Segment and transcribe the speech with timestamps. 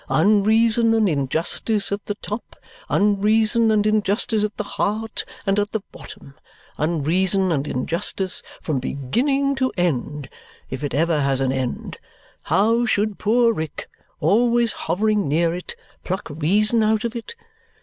[0.09, 2.55] Unreason and injustice at the top,
[2.89, 6.33] unreason and injustice at the heart and at the bottom,
[6.79, 10.27] unreason and injustice from beginning to end
[10.71, 11.99] if it ever has an end
[12.45, 13.87] how should poor Rick,
[14.19, 17.35] always hovering near it, pluck reason out of it?